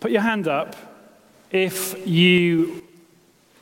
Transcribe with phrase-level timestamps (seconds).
[0.00, 0.76] Put your hand up
[1.50, 2.82] if you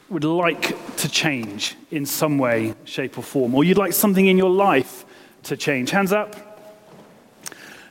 [0.08, 4.38] would like to change in some way, shape, or form, or you'd like something in
[4.38, 5.04] your life
[5.42, 5.90] to change.
[5.90, 6.44] Hands up.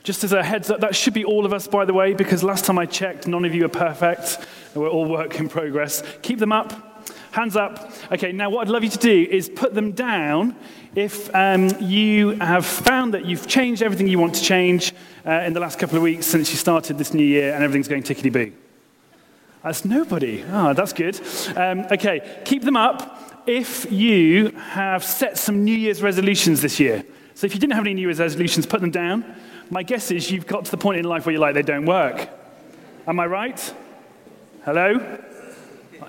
[0.02, 2.42] Just as a heads up, that should be all of us, by the way, because
[2.42, 4.38] last time I checked, none of you are perfect.
[4.74, 6.02] We're all work in progress.
[6.22, 7.06] Keep them up.
[7.32, 7.92] Hands up.
[8.10, 10.56] Okay, now what I'd love you to do is put them down
[10.94, 14.94] if um, you have found that you've changed everything you want to change
[15.26, 17.88] uh, in the last couple of weeks since you started this new year and everything's
[17.88, 18.52] going tickety boo.
[19.62, 20.44] That's nobody.
[20.50, 21.20] Ah, oh, that's good.
[21.56, 27.04] Um, okay, keep them up if you have set some New Year's resolutions this year.
[27.34, 29.24] So if you didn't have any New Year's resolutions, put them down.
[29.70, 31.86] My guess is you've got to the point in life where you're like, they don't
[31.86, 32.28] work.
[33.06, 33.74] Am I right?
[34.64, 35.18] Hello?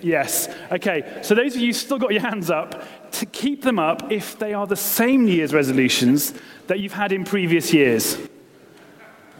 [0.01, 0.47] Yes.
[0.71, 4.37] Okay, so those of you still got your hands up, to keep them up if
[4.37, 6.33] they are the same New Year's resolutions
[6.67, 8.17] that you've had in previous years.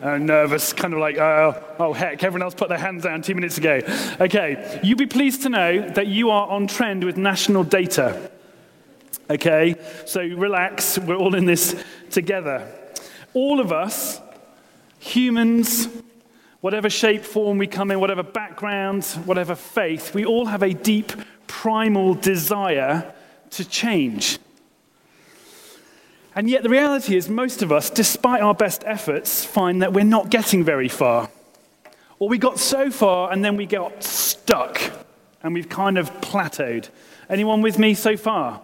[0.02, 3.36] Uh, nervous, kind of like, oh, oh, heck, everyone else put their hands down two
[3.36, 3.82] minutes ago.
[4.22, 8.32] Okay, you'll be pleased to know that you are on trend with national data.
[9.30, 12.72] Okay, so relax, we're all in this together.
[13.34, 14.22] All of us,
[15.00, 15.90] humans,
[16.62, 21.12] whatever shape, form we come in, whatever background, whatever faith, we all have a deep,
[21.46, 23.14] primal desire
[23.52, 24.40] to change.
[26.40, 30.06] And yet, the reality is, most of us, despite our best efforts, find that we're
[30.06, 31.30] not getting very far.
[32.18, 34.80] Or we got so far and then we got stuck
[35.44, 36.92] and we've kind of plateaued.
[37.30, 38.62] Anyone with me so far?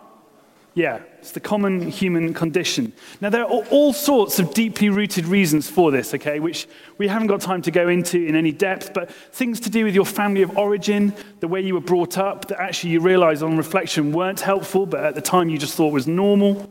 [0.74, 2.94] Yeah, it's the common human condition.
[3.20, 7.28] Now, there are all sorts of deeply rooted reasons for this, okay, which we haven't
[7.28, 10.44] got time to go into in any depth, but things to do with your family
[10.44, 14.40] of origin, the way you were brought up, that actually you realize on reflection weren't
[14.40, 16.70] helpful, but at the time you just thought was normal.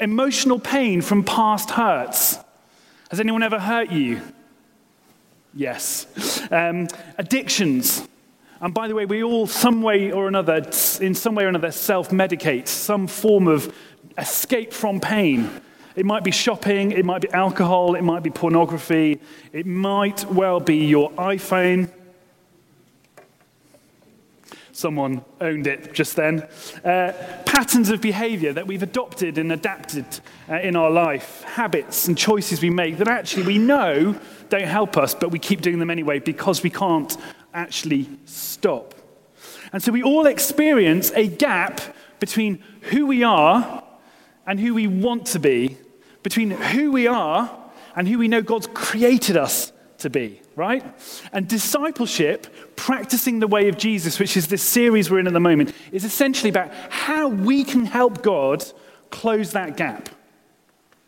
[0.00, 2.38] Emotional pain from past hurts.
[3.10, 4.20] Has anyone ever hurt you?
[5.54, 6.06] Yes.
[6.50, 8.06] Um, addictions.
[8.60, 10.56] And by the way, we all, some way or another,
[11.00, 13.74] in some way or another, self medicate, some form of
[14.16, 15.50] escape from pain.
[15.96, 19.20] It might be shopping, it might be alcohol, it might be pornography,
[19.52, 21.90] it might well be your iPhone,
[24.78, 26.46] Someone owned it just then.
[26.84, 27.12] Uh,
[27.44, 30.06] patterns of behavior that we've adopted and adapted
[30.48, 34.14] uh, in our life, habits and choices we make that actually we know
[34.50, 37.16] don't help us, but we keep doing them anyway because we can't
[37.52, 38.94] actually stop.
[39.72, 41.80] And so we all experience a gap
[42.20, 43.82] between who we are
[44.46, 45.76] and who we want to be,
[46.22, 47.50] between who we are
[47.96, 50.84] and who we know God's created us to be, right?
[51.32, 55.40] And discipleship, practicing the way of Jesus, which is this series we're in at the
[55.40, 58.64] moment, is essentially about how we can help God
[59.10, 60.08] close that gap.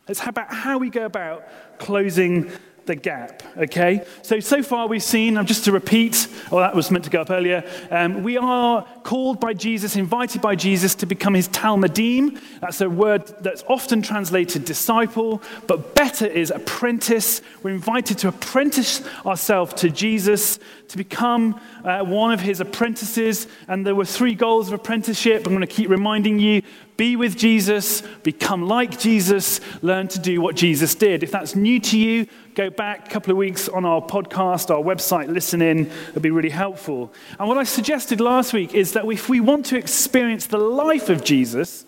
[0.09, 1.47] It's about how we go about
[1.79, 2.51] closing
[2.91, 4.05] the gap, okay?
[4.23, 7.21] So, so far we've seen, um, just to repeat, oh, that was meant to go
[7.21, 12.41] up earlier, um, we are called by Jesus, invited by Jesus to become his talmidim.
[12.61, 17.43] That's a word that's often translated disciple, but better is apprentice.
[17.63, 20.59] We're invited to apprentice ourselves to Jesus,
[20.89, 23.47] to become uh, one of his apprentices.
[23.69, 25.47] And there were three goals of apprenticeship.
[25.47, 26.63] I'm going to keep reminding you
[27.01, 31.23] be with Jesus, become like Jesus, learn to do what Jesus did.
[31.23, 32.27] If that's new to you,
[32.61, 35.91] go back a couple of weeks on our podcast, our website, listen in.
[36.11, 37.11] It'll be really helpful.
[37.39, 41.09] And what I suggested last week is that if we want to experience the life
[41.09, 41.87] of Jesus,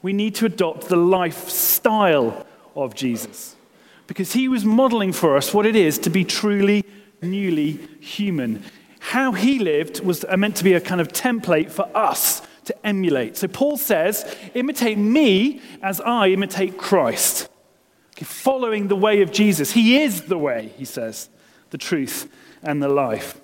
[0.00, 3.54] we need to adopt the lifestyle of Jesus.
[4.06, 6.86] Because he was modeling for us what it is to be truly,
[7.20, 8.62] newly human.
[9.00, 12.86] How he lived was uh, meant to be a kind of template for us to
[12.86, 13.36] emulate.
[13.36, 17.50] So Paul says, imitate me as I imitate Christ.
[18.24, 19.72] Following the way of Jesus.
[19.72, 21.28] He is the way, he says,
[21.70, 22.28] the truth
[22.62, 23.40] and the life.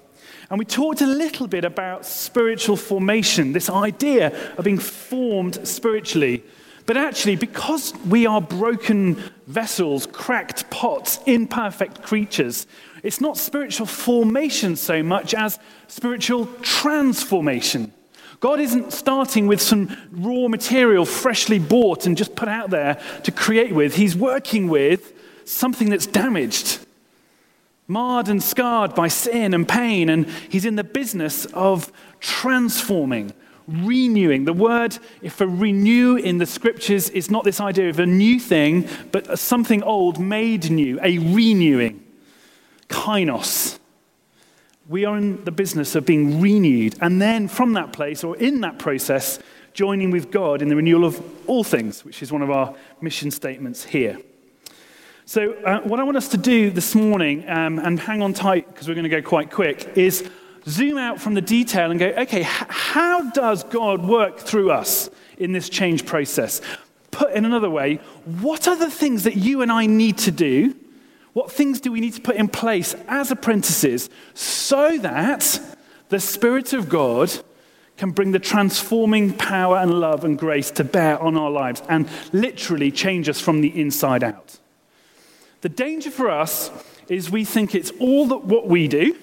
[0.48, 6.42] And we talked a little bit about spiritual formation, this idea of being formed spiritually.
[6.86, 12.66] But actually, because we are broken vessels, cracked pots, imperfect creatures,
[13.04, 17.92] it's not spiritual formation so much as spiritual transformation.
[18.41, 23.31] God isn't starting with some raw material freshly bought and just put out there to
[23.31, 23.97] create with.
[23.97, 25.13] He's working with
[25.45, 26.78] something that's damaged,
[27.87, 33.34] marred and scarred by sin and pain, and He's in the business of transforming,
[33.69, 34.47] renewing.
[34.47, 34.98] The word
[35.28, 39.83] for renew in the scriptures is not this idea of a new thing, but something
[39.83, 42.07] old made new, a renewing.
[42.89, 43.79] Kainos
[44.91, 48.60] we are in the business of being renewed, and then from that place, or in
[48.63, 49.39] that process,
[49.72, 53.31] joining with God in the renewal of all things, which is one of our mission
[53.31, 54.19] statements here.
[55.27, 58.66] So, uh, what I want us to do this morning, um, and hang on tight
[58.66, 60.28] because we're going to go quite quick, is
[60.66, 65.09] zoom out from the detail and go, okay, h- how does God work through us
[65.39, 66.60] in this change process?
[67.13, 70.75] Put in another way, what are the things that you and I need to do?
[71.32, 75.60] What things do we need to put in place as apprentices so that
[76.09, 77.32] the Spirit of God
[77.97, 82.09] can bring the transforming power and love and grace to bear on our lives and
[82.32, 84.59] literally change us from the inside out?
[85.60, 86.71] The danger for us
[87.09, 89.15] is we think it's all that what we do.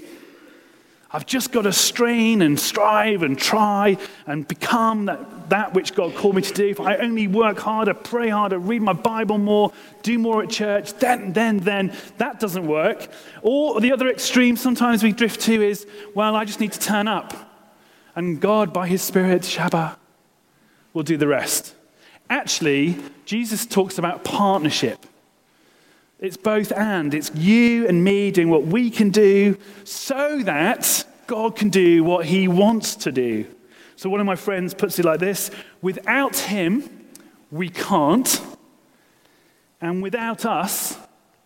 [1.09, 6.13] I've just got to strain and strive and try and become that, that which God
[6.15, 6.67] called me to do.
[6.67, 9.71] If I only work harder, pray harder, read my Bible more,
[10.03, 13.09] do more at church, then, then, then, that doesn't work.
[13.41, 17.07] Or the other extreme sometimes we drift to is, well, I just need to turn
[17.07, 17.33] up.
[18.13, 19.95] And God, by His Spirit, Shabbat,
[20.93, 21.73] will do the rest.
[22.29, 25.05] Actually, Jesus talks about partnership.
[26.19, 27.13] It's both and.
[27.13, 32.25] It's you and me doing what we can do so that God can do what
[32.25, 33.45] he wants to do.
[33.95, 37.07] So one of my friends puts it like this without him,
[37.51, 38.41] we can't,
[39.81, 40.97] and without us,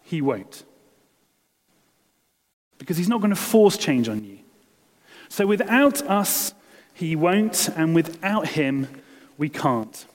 [0.03, 0.63] he won't.
[2.77, 4.39] Because he's not going to force change on you.
[5.29, 6.53] So without us,
[6.93, 8.87] he won't, and without him,
[9.37, 10.05] we can't.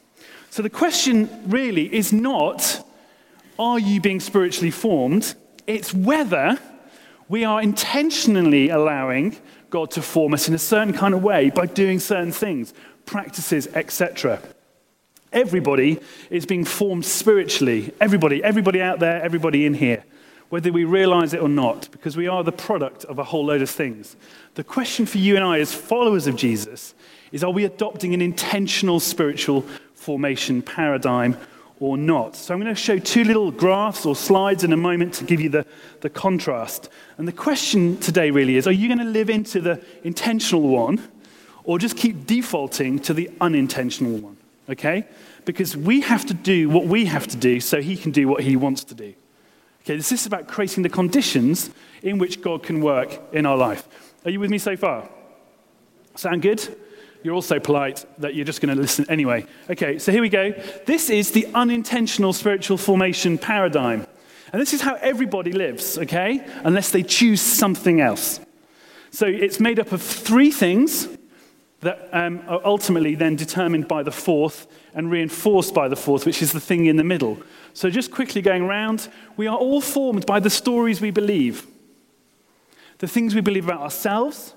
[0.51, 2.86] So the question really is not
[3.59, 5.35] are you being spiritually formed?
[5.67, 6.59] It's whether
[7.29, 9.37] we are intentionally allowing
[9.71, 12.73] God to form us in a certain kind of way by doing certain things,
[13.05, 14.41] practices, etc.
[15.33, 15.99] Everybody
[16.31, 17.93] is being formed spiritually.
[18.01, 20.05] Everybody, everybody out there, everybody in here,
[20.49, 23.63] whether we realize it or not, because we are the product of a whole load
[23.63, 24.17] of things.
[24.55, 26.95] The question for you and I, as followers of Jesus,
[27.33, 29.63] is are we adopting an intentional spiritual
[29.95, 31.37] formation paradigm
[31.81, 32.37] or not.
[32.37, 35.41] So I'm going to show two little graphs or slides in a moment to give
[35.41, 35.67] you the,
[36.01, 36.89] the contrast.
[37.19, 41.07] And the question today really is are you going to live into the intentional one
[41.65, 44.37] or just keep defaulting to the unintentional one?
[44.71, 45.07] Okay?
[45.45, 48.43] Because we have to do what we have to do so he can do what
[48.43, 49.15] he wants to do.
[49.83, 51.71] Okay, this is about creating the conditions
[52.03, 53.87] in which God can work in our life.
[54.25, 55.09] Are you with me so far?
[56.17, 56.77] Sound good?
[57.23, 59.47] You're also polite that you're just going to listen anyway.
[59.71, 60.53] Okay, so here we go.
[60.85, 64.07] This is the unintentional spiritual formation paradigm.
[64.53, 66.47] And this is how everybody lives, okay?
[66.65, 68.41] Unless they choose something else.
[69.11, 71.09] So it's made up of three things
[71.81, 76.43] that um, are ultimately then determined by the fourth and reinforced by the fourth, which
[76.43, 77.39] is the thing in the middle.
[77.75, 81.67] So just quickly going around, we are all formed by the stories we believe,
[82.99, 84.55] the things we believe about ourselves,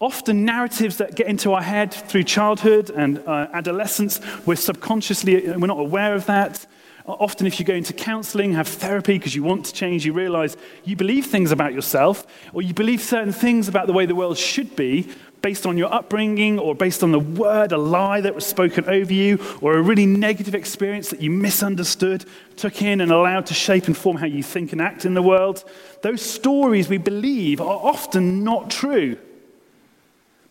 [0.00, 4.20] often narratives that get into our head through childhood and uh, adolescence.
[4.44, 6.66] We're subconsciously, we're not aware of that.
[7.06, 10.56] Often, if you go into counseling, have therapy because you want to change, you realize
[10.84, 14.36] you believe things about yourself, or you believe certain things about the way the world
[14.36, 15.08] should be
[15.40, 19.12] based on your upbringing, or based on the word, a lie that was spoken over
[19.12, 22.24] you, or a really negative experience that you misunderstood,
[22.56, 25.22] took in, and allowed to shape and form how you think and act in the
[25.22, 25.62] world.
[26.02, 29.16] Those stories we believe are often not true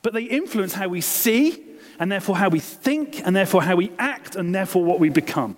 [0.06, 1.63] but they influence how we see,
[1.98, 5.57] and therefore how we think, and therefore how we act, and therefore what we become.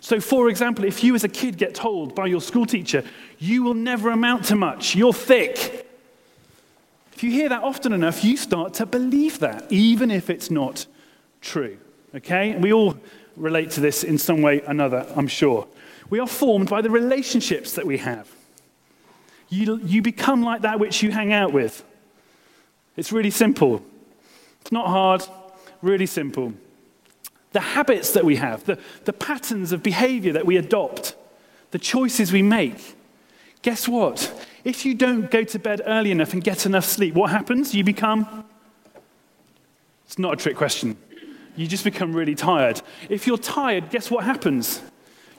[0.00, 3.04] So, for example, if you as a kid get told by your school teacher,
[3.38, 5.86] you will never amount to much, you're thick.
[7.12, 10.86] If you hear that often enough, you start to believe that, even if it's not
[11.42, 11.76] true.
[12.14, 12.56] Okay?
[12.56, 12.96] We all
[13.36, 15.68] relate to this in some way or another, I'm sure.
[16.08, 18.26] We are formed by the relationships that we have.
[19.50, 21.84] You, you become like that which you hang out with.
[22.96, 23.82] It's really simple.
[24.60, 25.22] It's not hard,
[25.82, 26.54] really simple.
[27.52, 31.14] The habits that we have, the, the patterns of behavior that we adopt,
[31.70, 32.96] the choices we make.
[33.62, 34.32] Guess what?
[34.64, 37.74] If you don't go to bed early enough and get enough sleep, what happens?
[37.74, 38.44] You become.
[40.06, 40.96] It's not a trick question.
[41.56, 42.80] You just become really tired.
[43.08, 44.82] If you're tired, guess what happens?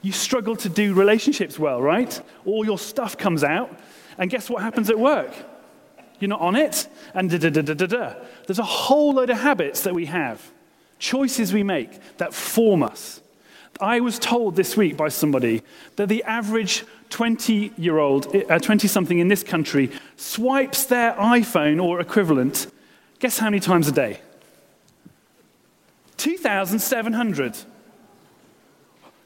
[0.02, 2.22] You struggle to do relationships well, right?
[2.46, 3.78] All your stuff comes out,
[4.18, 5.34] and guess what happens at work?
[6.26, 8.14] You're not on it, and da da da da da.
[8.48, 10.42] There's a whole load of habits that we have,
[10.98, 13.22] choices we make that form us.
[13.80, 15.62] I was told this week by somebody
[15.98, 21.80] that the average 20 year old, 20 uh, something in this country, swipes their iPhone
[21.80, 22.74] or equivalent,
[23.20, 24.20] guess how many times a day?
[26.18, 27.56] 2,700.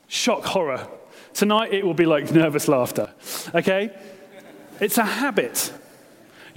[0.09, 0.85] Shock horror.
[1.33, 3.09] Tonight it will be like nervous laughter.
[3.55, 3.97] Okay?
[4.81, 5.71] It's a habit.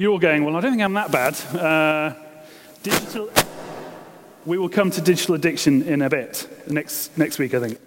[0.02, 1.40] You're going, well, I don't think I'm that bad.
[1.56, 2.14] Uh,
[2.82, 3.30] digital,
[4.44, 7.78] we will come to digital addiction in a bit, next, next week, I think.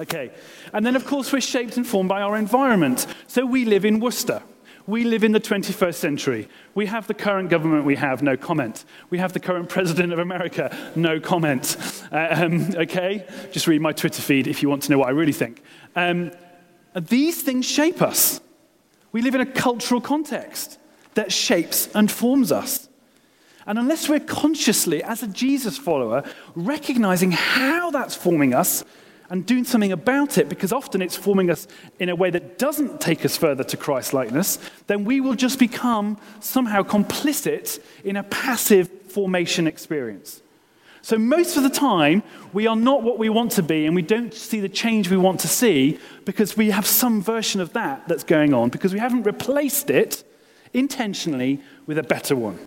[0.00, 0.30] Okay.
[0.72, 3.06] And then, of course, we're shaped and formed by our environment.
[3.26, 4.42] So we live in Worcester.
[4.86, 6.48] We live in the 21st century.
[6.74, 8.86] We have the current government we have, no comment.
[9.10, 11.76] We have the current president of America, no comment.
[12.10, 13.26] Uh, um, okay?
[13.52, 15.62] Just read my Twitter feed if you want to know what I really think.
[15.94, 16.30] Um,
[16.94, 18.40] these things shape us.
[19.12, 20.78] We live in a cultural context
[21.14, 22.88] that shapes and forms us.
[23.66, 26.24] And unless we're consciously, as a Jesus follower,
[26.54, 28.84] recognizing how that's forming us
[29.28, 31.68] and doing something about it, because often it's forming us
[32.00, 35.58] in a way that doesn't take us further to Christ likeness, then we will just
[35.58, 40.42] become somehow complicit in a passive formation experience.
[41.02, 44.02] So, most of the time, we are not what we want to be, and we
[44.02, 48.06] don't see the change we want to see because we have some version of that
[48.08, 50.24] that's going on, because we haven't replaced it
[50.72, 52.58] intentionally with a better one.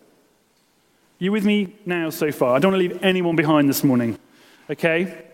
[1.20, 2.56] You with me now so far?
[2.56, 4.20] I don't want to leave anyone behind this morning,
[4.70, 5.26] okay?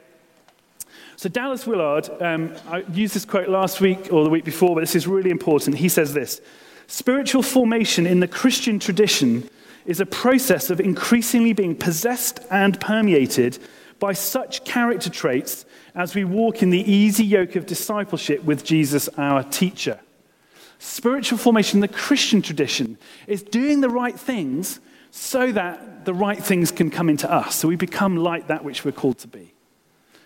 [1.15, 4.81] So, Dallas Willard, um, I used this quote last week or the week before, but
[4.81, 5.77] this is really important.
[5.77, 6.41] He says this
[6.87, 9.49] Spiritual formation in the Christian tradition
[9.85, 13.59] is a process of increasingly being possessed and permeated
[13.99, 19.09] by such character traits as we walk in the easy yoke of discipleship with Jesus,
[19.17, 19.99] our teacher.
[20.79, 24.79] Spiritual formation in the Christian tradition is doing the right things
[25.11, 28.85] so that the right things can come into us, so we become like that which
[28.85, 29.53] we're called to be.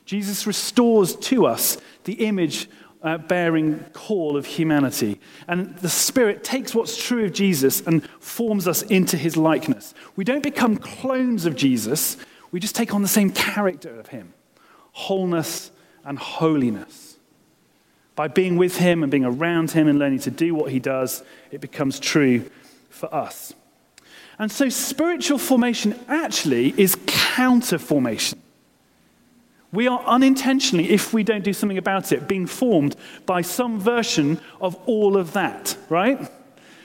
[0.05, 2.69] Jesus restores to us the image
[3.01, 5.19] uh, bearing call of humanity.
[5.48, 9.93] And the Spirit takes what's true of Jesus and forms us into his likeness.
[10.15, 12.17] We don't become clones of Jesus,
[12.51, 14.33] we just take on the same character of him
[14.95, 15.72] wholeness
[16.05, 17.02] and holiness.
[18.15, 21.24] By being with him and being around him and learning to do what he does,
[21.51, 22.50] it becomes true
[22.89, 23.53] for us.
[24.38, 28.39] And so spiritual formation actually is counter formation.
[29.72, 34.39] We are unintentionally, if we don't do something about it, being formed by some version
[34.62, 36.29] of all of that, right?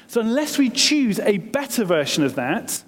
[0.07, 2.83] So, unless we choose a better version of that,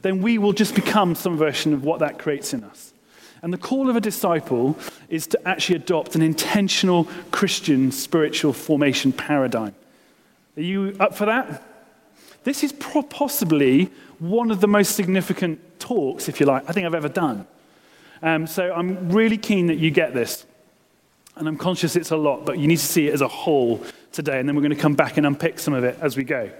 [0.00, 2.94] then we will just become some version of what that creates in us.
[3.46, 4.76] And the call of a disciple
[5.08, 9.72] is to actually adopt an intentional Christian spiritual formation paradigm.
[10.56, 11.62] Are you up for that?
[12.42, 13.84] This is possibly
[14.18, 17.46] one of the most significant talks, if you like, I think I've ever done.
[18.20, 20.44] Um, so I'm really keen that you get this.
[21.36, 23.80] And I'm conscious it's a lot, but you need to see it as a whole
[24.10, 24.40] today.
[24.40, 26.50] And then we're going to come back and unpick some of it as we go.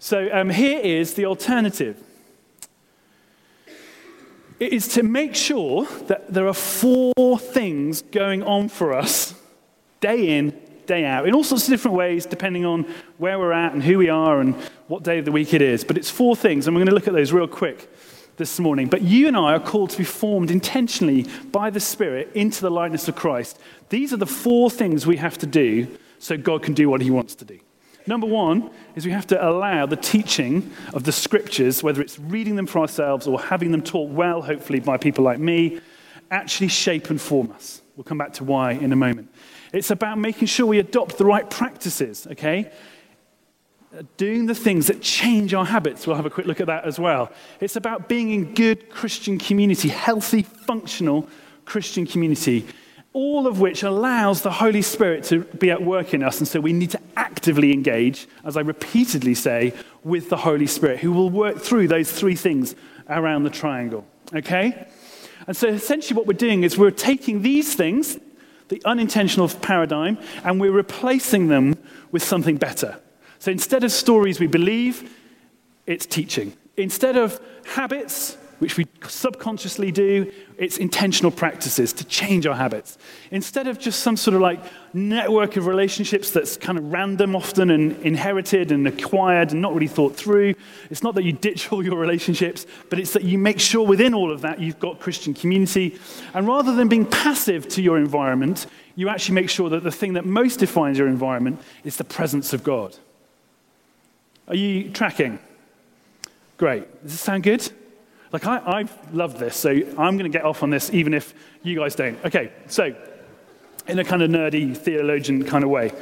[0.00, 2.02] So um, here is the alternative
[4.58, 9.34] it is to make sure that there are four things going on for us
[10.00, 12.86] day in, day out, in all sorts of different ways, depending on
[13.18, 14.54] where we're at and who we are and
[14.88, 15.84] what day of the week it is.
[15.84, 17.92] But it's four things, and we're going to look at those real quick
[18.36, 18.88] this morning.
[18.88, 22.70] But you and I are called to be formed intentionally by the Spirit into the
[22.70, 23.58] likeness of Christ.
[23.88, 25.86] These are the four things we have to do
[26.18, 27.58] so God can do what he wants to do.
[28.06, 32.56] Number one is we have to allow the teaching of the scriptures, whether it's reading
[32.56, 35.80] them for ourselves or having them taught well, hopefully by people like me,
[36.30, 37.82] actually shape and form us.
[37.96, 39.30] We'll come back to why in a moment.
[39.72, 42.70] It's about making sure we adopt the right practices, okay?
[43.96, 46.06] Uh, doing the things that change our habits.
[46.06, 47.32] We'll have a quick look at that as well.
[47.60, 51.28] It's about being in good Christian community, healthy, functional
[51.64, 52.66] Christian community,
[53.16, 56.36] all of which allows the Holy Spirit to be at work in us.
[56.36, 59.72] And so we need to actively engage, as I repeatedly say,
[60.04, 62.74] with the Holy Spirit, who will work through those three things
[63.08, 64.04] around the triangle.
[64.34, 64.86] Okay?
[65.46, 68.18] And so essentially, what we're doing is we're taking these things,
[68.68, 71.78] the unintentional paradigm, and we're replacing them
[72.12, 73.00] with something better.
[73.38, 75.10] So instead of stories we believe,
[75.86, 76.52] it's teaching.
[76.76, 82.96] Instead of habits, which we subconsciously do, it's intentional practices to change our habits.
[83.30, 84.60] Instead of just some sort of like
[84.94, 89.86] network of relationships that's kind of random often and inherited and acquired and not really
[89.86, 90.54] thought through,
[90.90, 94.14] it's not that you ditch all your relationships, but it's that you make sure within
[94.14, 95.98] all of that you've got Christian community.
[96.32, 100.14] And rather than being passive to your environment, you actually make sure that the thing
[100.14, 102.96] that most defines your environment is the presence of God.
[104.48, 105.38] Are you tracking?
[106.56, 106.90] Great.
[107.02, 107.70] Does this sound good?
[108.32, 111.34] Like, I, I've loved this, so I'm going to get off on this even if
[111.62, 112.22] you guys don't.
[112.24, 112.94] Okay, so
[113.86, 115.92] in a kind of nerdy theologian kind of way.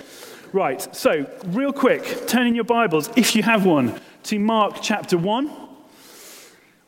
[0.53, 5.19] Right, so real quick, turn in your Bibles, if you have one, to Mark chapter
[5.19, 5.51] 1.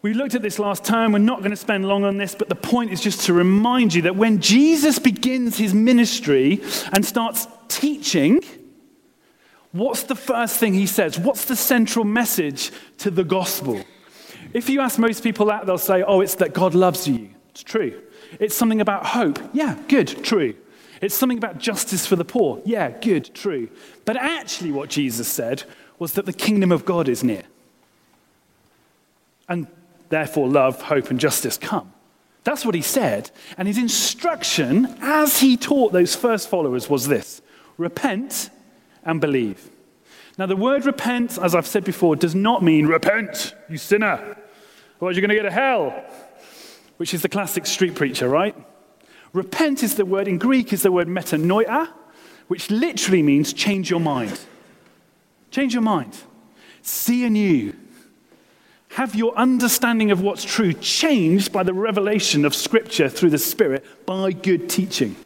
[0.03, 1.13] We looked at this last time.
[1.13, 3.93] We're not going to spend long on this, but the point is just to remind
[3.93, 6.63] you that when Jesus begins his ministry
[6.93, 8.41] and starts teaching,
[9.77, 11.19] What's the first thing he says?
[11.19, 13.85] What's the central message to the gospel?
[14.57, 17.29] If you ask most people that, they'll say, oh, it's that God loves you.
[17.51, 18.01] It's true.
[18.41, 19.39] It's something about hope.
[19.53, 20.55] Yeah, good, true.
[21.03, 22.63] It's something about justice for the poor.
[22.65, 23.69] Yeah, good, true.
[24.07, 25.65] But actually, what Jesus said
[25.99, 27.43] was that the kingdom of God is near.
[29.47, 29.67] And
[30.09, 31.93] therefore, love, hope, and justice come.
[32.43, 33.31] That's what he said.
[33.59, 37.43] And his instruction, as he taught those first followers, was this
[37.77, 38.49] repent
[39.05, 39.69] and believe.
[40.39, 44.39] Now, the word repent, as I've said before, does not mean repent, you sinner,
[44.97, 46.05] otherwise you're going to go to hell,
[46.97, 48.57] which is the classic street preacher, right?
[49.33, 51.89] Repent is the word, in Greek, is the word metanoia,
[52.49, 54.41] which literally means change your mind.
[55.51, 56.17] Change your mind.
[56.83, 57.75] See anew.
[58.91, 63.85] Have your understanding of what's true changed by the revelation of Scripture through the Spirit
[64.07, 65.17] by good teaching,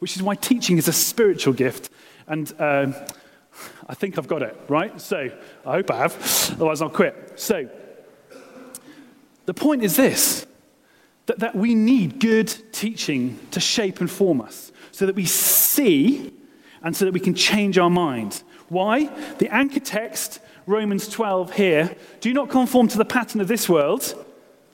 [0.00, 1.90] which is why teaching is a spiritual gift.
[2.26, 2.92] And uh,
[3.86, 5.00] I think I've got it, right?
[5.00, 5.30] So
[5.64, 7.34] I hope I have, otherwise I'll quit.
[7.36, 7.68] So
[9.46, 10.46] the point is this
[11.26, 16.32] that, that we need good teaching to shape and form us so that we see
[16.82, 18.42] and so that we can change our mind.
[18.68, 19.04] Why?
[19.38, 24.14] The anchor text, Romans 12 here, do not conform to the pattern of this world.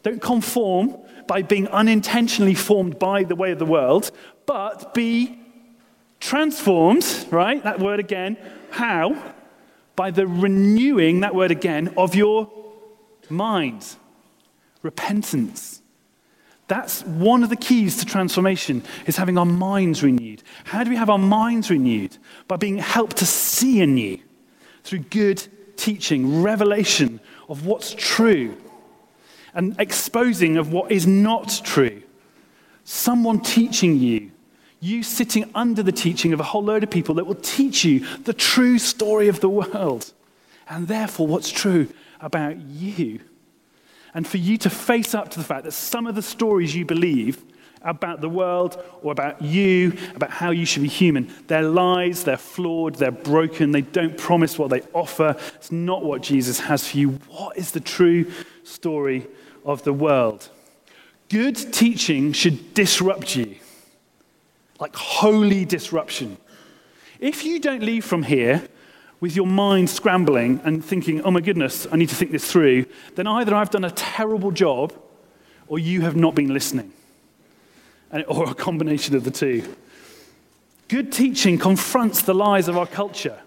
[0.03, 0.97] Don't conform
[1.27, 4.11] by being unintentionally formed by the way of the world,
[4.47, 5.39] but be
[6.21, 7.63] transformed, right?
[7.65, 8.37] That word again.
[8.71, 9.35] How?
[9.97, 12.51] By the renewing, that word again, of your
[13.29, 13.97] mind.
[14.87, 15.83] Repentance.
[16.69, 20.45] That's one of the keys to transformation is having our minds renewed.
[20.63, 22.17] How do we have our minds renewed?
[22.47, 24.19] By being helped to see anew
[24.85, 25.45] through good
[25.77, 28.57] teaching, revelation of what's true,
[29.55, 32.01] and exposing of what is not true.
[32.85, 34.31] Someone teaching you,
[34.79, 38.07] you sitting under the teaching of a whole load of people that will teach you
[38.19, 40.13] the true story of the world,
[40.69, 41.89] and therefore what's true
[42.21, 43.21] about you
[44.17, 46.87] and for you to face up to the fact that some of the stories you
[46.87, 47.45] believe
[47.83, 52.39] about the world or about you, about how you should be human, they're lies, they're
[52.39, 55.37] flawed, they're broken, they don't promise what they offer.
[55.57, 57.11] It's not what Jesus has for you.
[57.29, 58.33] What is the true
[58.65, 59.27] story
[59.67, 60.49] of the world?
[61.29, 63.57] Good teaching should disrupt you,
[64.81, 66.39] like holy disruption.
[67.21, 68.67] If you don't leave from here
[69.21, 72.87] with your mind scrambling and thinking, oh my goodness, I need to think this through,
[73.15, 74.93] then either I've done a terrible job
[75.69, 76.93] or you have not been listening,
[78.11, 79.75] and, or a combination of the two.
[80.89, 83.41] Good teaching confronts the lies of our culture.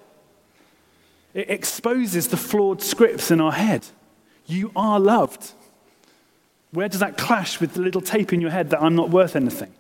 [1.34, 3.86] It exposes the flawed scripts in our head.
[4.46, 5.54] You are loved.
[6.72, 9.36] Where does that clash with the little tape in your head that I'm not worth
[9.36, 9.74] anything?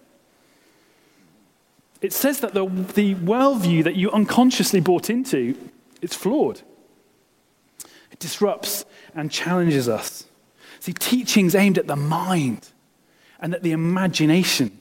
[2.01, 5.57] It says that the, the worldview that you unconsciously bought into
[6.01, 6.61] it's flawed.
[8.11, 8.85] It disrupts
[9.15, 10.25] and challenges us.
[10.79, 12.69] See, teaching's aimed at the mind
[13.39, 14.77] and at the imagination.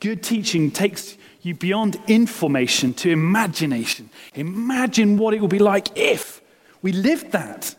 [0.00, 4.10] Good teaching takes you beyond information to imagination.
[4.34, 6.40] Imagine what it would be like if
[6.82, 7.74] we lived that.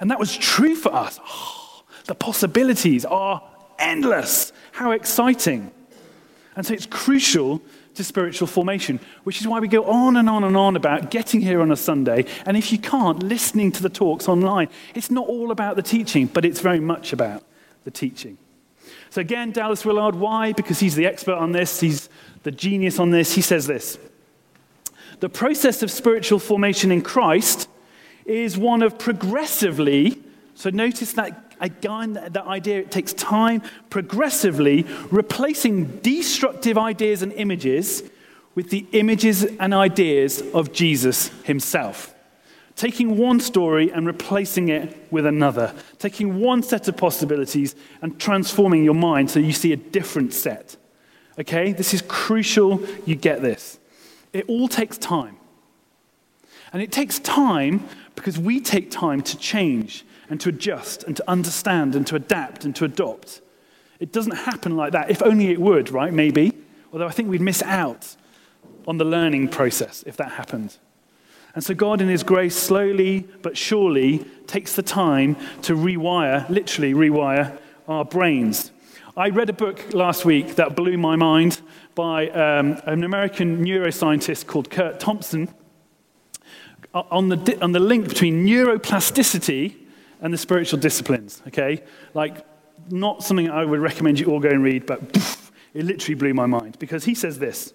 [0.00, 1.18] And that was true for us.
[1.26, 3.42] Oh, the possibilities are
[3.78, 4.52] endless.
[4.72, 5.70] How exciting.
[6.54, 7.60] And so it's crucial
[7.96, 11.40] to spiritual formation, which is why we go on and on and on about getting
[11.40, 12.24] here on a Sunday.
[12.44, 14.68] And if you can't, listening to the talks online.
[14.94, 17.42] It's not all about the teaching, but it's very much about
[17.84, 18.38] the teaching.
[19.10, 20.52] So, again, Dallas Willard, why?
[20.52, 22.08] Because he's the expert on this, he's
[22.42, 23.34] the genius on this.
[23.34, 23.98] He says this
[25.20, 27.68] The process of spiritual formation in Christ
[28.24, 30.20] is one of progressively,
[30.54, 38.02] so notice that again, that idea, it takes time, progressively replacing destructive ideas and images
[38.54, 42.14] with the images and ideas of Jesus himself.
[42.74, 45.74] Taking one story and replacing it with another.
[45.98, 50.76] Taking one set of possibilities and transforming your mind so you see a different set.
[51.38, 51.72] Okay?
[51.72, 53.78] This is crucial you get this.
[54.32, 55.36] It all takes time.
[56.72, 61.30] And it takes time because we take time to change and to adjust and to
[61.30, 63.40] understand and to adapt and to adopt.
[64.00, 65.10] It doesn't happen like that.
[65.10, 66.12] If only it would, right?
[66.12, 66.52] Maybe.
[66.92, 68.16] Although I think we'd miss out
[68.86, 70.76] on the learning process if that happened.
[71.54, 76.92] And so God, in His grace, slowly but surely takes the time to rewire, literally
[76.92, 77.58] rewire,
[77.88, 78.72] our brains.
[79.16, 81.62] I read a book last week that blew my mind
[81.94, 85.48] by um, an American neuroscientist called Curt Thompson
[86.92, 89.76] on the, on the link between neuroplasticity
[90.20, 91.82] and the spiritual disciplines, okay?
[92.14, 92.46] Like,
[92.90, 95.00] not something I would recommend you all go and read, but
[95.74, 97.72] it literally blew my mind because he says this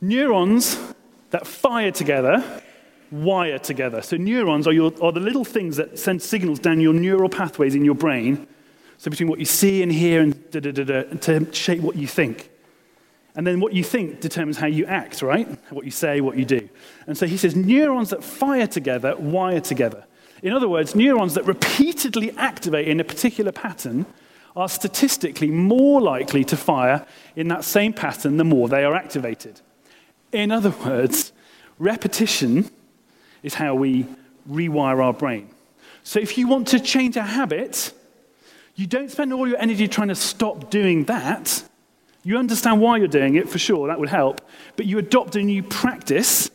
[0.00, 0.78] Neurons
[1.30, 2.62] that fire together
[3.10, 4.02] wire together.
[4.02, 7.74] So, neurons are, your, are the little things that send signals down your neural pathways
[7.74, 8.46] in your brain.
[8.98, 11.96] So, between what you see and hear and da da da da, to shape what
[11.96, 12.50] you think.
[13.36, 15.48] And then what you think determines how you act, right?
[15.70, 16.68] What you say, what you do.
[17.08, 20.04] And so he says neurons that fire together wire together.
[20.44, 24.04] In other words, neurons that repeatedly activate in a particular pattern
[24.54, 29.62] are statistically more likely to fire in that same pattern the more they are activated.
[30.32, 31.32] In other words,
[31.78, 32.70] repetition
[33.42, 34.06] is how we
[34.48, 35.48] rewire our brain.
[36.02, 37.94] So if you want to change a habit,
[38.74, 41.64] you don't spend all your energy trying to stop doing that.
[42.22, 44.42] You understand why you're doing it, for sure, that would help.
[44.76, 46.50] But you adopt a new practice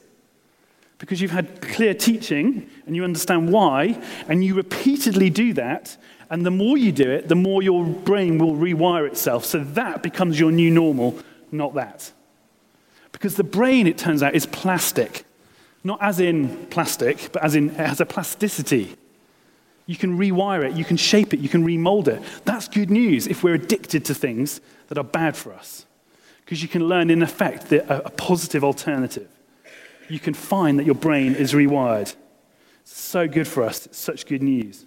[0.99, 5.97] because you've had clear teaching and you understand why, and you repeatedly do that.
[6.29, 9.45] And the more you do it, the more your brain will rewire itself.
[9.45, 11.17] So that becomes your new normal,
[11.51, 12.11] not that.
[13.11, 15.25] Because the brain, it turns out, is plastic.
[15.83, 18.95] Not as in plastic, but as in it has a plasticity.
[19.85, 22.21] You can rewire it, you can shape it, you can remold it.
[22.45, 25.85] That's good news if we're addicted to things that are bad for us.
[26.43, 29.29] Because you can learn, in effect, the, a, a positive alternative.
[30.09, 32.15] You can find that your brain is rewired.
[32.81, 33.85] It's so good for us.
[33.85, 34.85] It's such good news.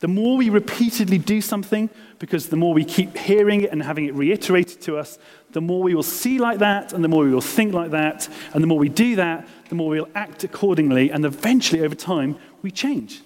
[0.00, 4.04] The more we repeatedly do something, because the more we keep hearing it and having
[4.04, 5.18] it reiterated to us,
[5.50, 8.28] the more we will see like that, and the more we will think like that,
[8.52, 12.36] and the more we do that, the more we'll act accordingly, and eventually, over time,
[12.62, 13.22] we change.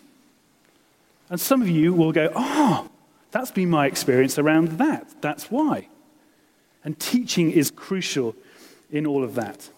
[1.28, 2.88] And some of you will go, Oh,
[3.33, 5.09] that's been my experience around that.
[5.20, 5.88] That's why.
[6.85, 8.35] And teaching is crucial
[8.90, 9.70] in all of that.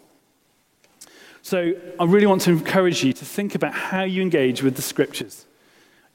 [1.44, 4.82] So I really want to encourage you to think about how you engage with the
[4.82, 5.44] scriptures.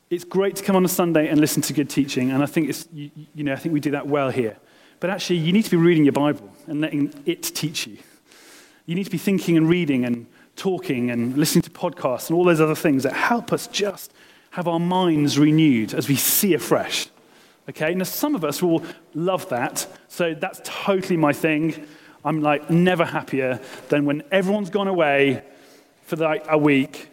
[0.10, 2.68] It's great to come on a Sunday and listen to good teaching, and I think,
[2.68, 4.58] it's, you, you know, I think we do that well here.
[5.00, 8.00] But actually, you need to be reading your Bible and letting it teach you.
[8.88, 12.44] You need to be thinking and reading and talking and listening to podcasts and all
[12.44, 14.12] those other things that help us just
[14.50, 17.08] have our minds renewed as we see afresh.
[17.70, 21.86] Okay, now some of us will love that, so that's totally my thing.
[22.24, 25.44] I'm like never happier than when everyone's gone away
[26.04, 27.10] for like a week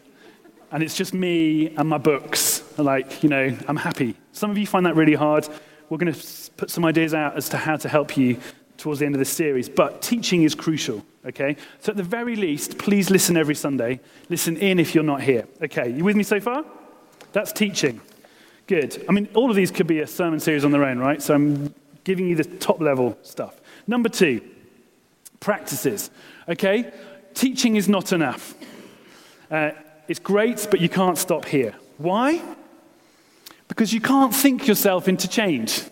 [0.73, 2.63] and it's just me and my books.
[2.77, 4.17] Like, you know, I'm happy.
[4.33, 5.49] Some of you find that really hard.
[5.89, 8.39] We're going to put some ideas out as to how to help you
[8.77, 9.69] towards the end of this series.
[9.69, 11.57] But teaching is crucial, okay?
[11.81, 14.01] So at the very least, please listen every Sunday.
[14.29, 15.47] Listen in if you're not here.
[15.63, 16.65] Okay, you with me so far?
[17.33, 18.01] That's teaching.
[18.67, 19.05] Good.
[19.09, 21.23] I mean, all of these could be a sermon series on their own, right?
[21.23, 23.61] So I'm giving you the top level stuff.
[23.87, 24.41] Number two,
[25.41, 26.11] practices.
[26.49, 26.93] Okay?
[27.35, 28.55] Teaching is not enough.
[29.51, 29.71] Uh,
[30.09, 31.75] it's great, but you can't stop here.
[31.99, 32.43] Why?
[33.69, 35.83] Because you can't think yourself into change.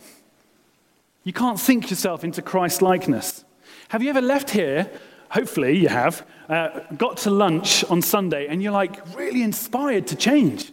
[1.25, 3.45] You can't think yourself into Christ likeness.
[3.89, 4.91] Have you ever left here?
[5.31, 6.27] Hopefully, you have.
[6.49, 10.71] Uh, got to lunch on Sunday and you're like really inspired to change.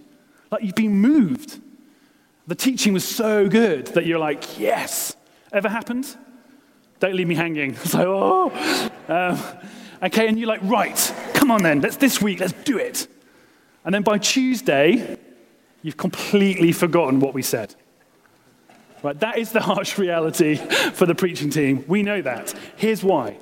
[0.51, 1.59] Like you've been moved.
[2.47, 5.15] The teaching was so good that you're like, yes.
[5.53, 6.15] Ever happened?
[7.01, 7.75] Don't leave me hanging.
[7.93, 8.51] Like, oh.
[9.07, 9.39] Um,
[10.03, 13.07] okay, and you're like, right, come on then, let's this week, let's do it.
[13.83, 15.17] And then by Tuesday,
[15.81, 17.75] you've completely forgotten what we said.
[19.01, 20.55] Right, that is the harsh reality
[20.93, 21.83] for the preaching team.
[21.87, 22.53] We know that.
[22.77, 23.37] Here's why.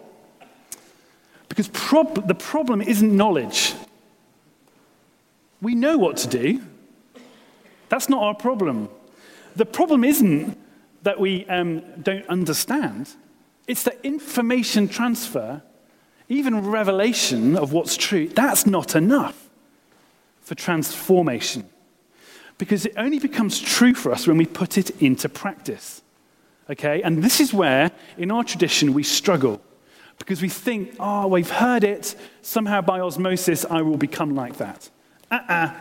[1.50, 3.74] Because prob- the problem isn't knowledge.
[5.62, 6.62] We know what to do.
[7.90, 8.88] That's not our problem.
[9.58, 10.58] The problem isn't
[11.04, 13.10] that we um, don't understand.
[13.70, 15.62] It's the information transfer,
[16.28, 19.48] even revelation of what's true, that's not enough
[20.42, 21.70] for transformation.
[22.58, 26.02] Because it only becomes true for us when we put it into practice.
[26.68, 27.04] Okay?
[27.04, 29.62] And this is where, in our tradition, we struggle.
[30.18, 34.90] Because we think, oh, we've heard it, somehow by osmosis, I will become like that.
[35.30, 35.74] Uh uh-uh, uh,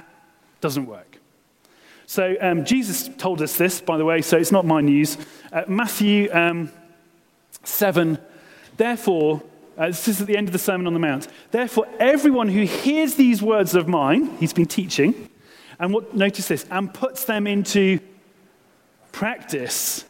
[0.61, 1.17] doesn't work.
[2.05, 5.17] So um, Jesus told us this, by the way, so it's not my news.
[5.51, 6.71] Uh, Matthew um,
[7.65, 8.19] 7,
[8.77, 9.43] therefore,
[9.77, 11.29] uh, this is at the end of the Sermon on the Mount.
[11.51, 15.29] Therefore, everyone who hears these words of mine, he's been teaching,
[15.79, 18.01] and what, notice this, and puts them into
[19.13, 20.05] practice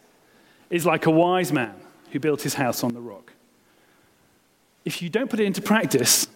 [0.70, 1.74] is like a wise man
[2.10, 3.32] who built his house on the rock.
[4.84, 6.26] If you don't put it into practice,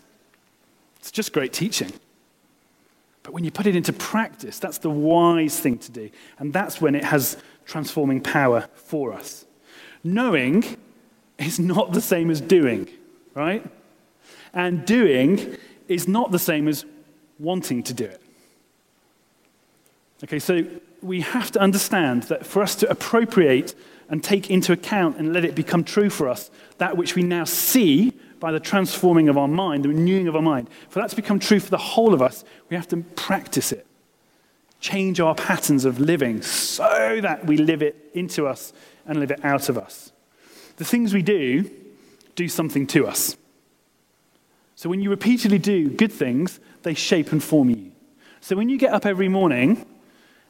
[0.99, 1.93] it's just great teaching.
[3.23, 6.11] But when you put it into practice, that's the wise thing to do.
[6.39, 9.47] And that's when it has transforming power for us.
[10.05, 10.77] Knowing
[11.39, 12.89] is not the same as doing
[13.35, 13.65] right?
[14.53, 15.57] And doing
[15.89, 16.85] is not the same as
[17.39, 18.21] wanting to do it.
[20.25, 20.65] Okay, so
[21.01, 23.75] we have to understand that for us to appropriate
[24.09, 27.45] and take into account and let it become true for us, that which we now
[27.45, 31.17] see by the transforming of our mind, the renewing of our mind, for that to
[31.17, 33.87] become true for the whole of us, we have to practice it.
[34.81, 38.73] Change our patterns of living so that we live it into us
[39.07, 40.12] and live it out of us.
[40.83, 41.71] The things we do
[42.35, 43.37] do something to us.
[44.75, 47.93] So when you repeatedly do good things, they shape and form you.
[48.41, 49.87] So when you get up every morning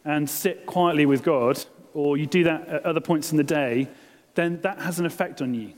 [0.06, 3.90] and sit quietly with God, or you do that at other points in the day,
[4.34, 5.74] then that has an effect on you.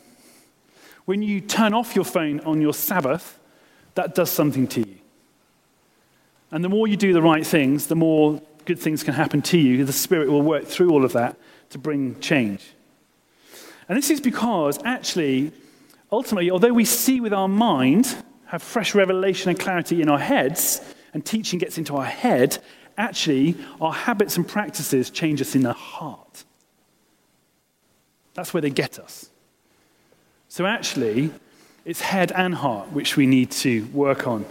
[1.05, 3.41] When you turn off your phone on your Sabbath,
[3.97, 4.99] that does something to you.
[6.53, 9.59] And the more you do the right things, the more good things can happen to
[9.59, 9.85] you.
[9.85, 11.37] The Spirit will work through all of that
[11.71, 12.63] to bring change.
[13.89, 15.53] And this is because, actually,
[16.11, 18.17] ultimately, although we see with our mind,
[18.47, 20.81] have fresh revelation and clarity in our heads,
[21.13, 22.59] and teaching gets into our head,
[22.97, 26.45] actually, our habits and practices change us in the heart.
[28.35, 29.31] That's where they get us.
[30.49, 31.31] So, actually,
[31.85, 34.47] it's head and heart which we need to work on.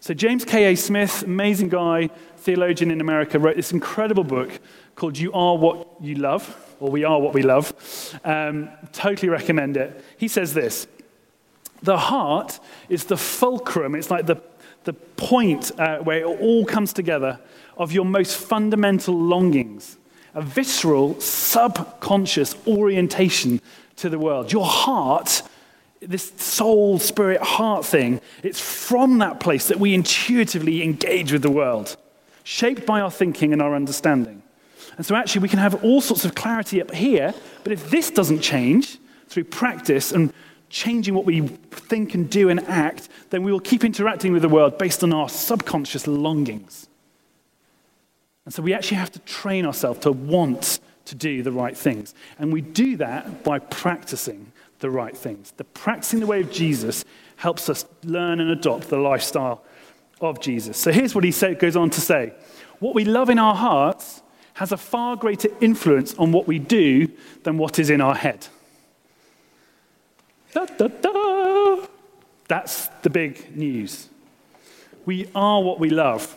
[0.00, 0.76] So, James K.A.
[0.76, 4.60] Smith, amazing guy, theologian in America, wrote this incredible book
[4.94, 7.72] called You Are What You Love, or We Are What We Love.
[8.24, 10.04] Um, totally recommend it.
[10.16, 10.86] He says this
[11.82, 14.40] The heart is the fulcrum, it's like the,
[14.84, 17.40] the point uh, where it all comes together
[17.76, 19.96] of your most fundamental longings,
[20.34, 23.60] a visceral, subconscious orientation
[23.96, 24.52] to the world.
[24.52, 25.42] Your heart,
[26.00, 31.50] this soul, spirit, heart thing, it's from that place that we intuitively engage with the
[31.50, 31.96] world,
[32.44, 34.37] shaped by our thinking and our understanding.
[34.98, 37.32] And so, actually, we can have all sorts of clarity up here,
[37.62, 40.32] but if this doesn't change through practice and
[40.70, 44.48] changing what we think and do and act, then we will keep interacting with the
[44.48, 46.88] world based on our subconscious longings.
[48.44, 52.14] And so we actually have to train ourselves to want to do the right things.
[52.38, 55.52] And we do that by practicing the right things.
[55.56, 57.04] The practicing the way of Jesus
[57.36, 59.64] helps us learn and adopt the lifestyle
[60.20, 60.76] of Jesus.
[60.76, 62.32] So here's what he goes on to say
[62.80, 64.22] What we love in our hearts
[64.58, 67.08] has a far greater influence on what we do
[67.44, 68.48] than what is in our head.
[70.52, 71.86] Da, da, da.
[72.48, 74.08] That's the big news.
[75.06, 76.34] We are what we love.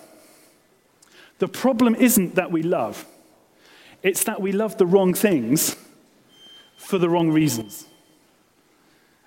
[1.39, 3.07] The problem isn't that we love,
[4.03, 5.75] it's that we love the wrong things
[6.75, 7.87] for the wrong reasons.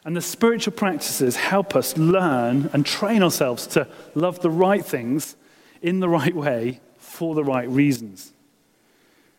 [0.05, 5.35] And the spiritual practices help us learn and train ourselves to love the right things
[5.83, 8.34] in the right way for the right reasons.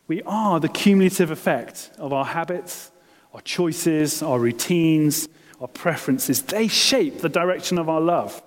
[0.08, 2.92] We are the cumulative effect of our habits,
[3.34, 5.28] our choices, our routines,
[5.60, 6.42] our preferences.
[6.44, 8.42] They shape the direction of our love.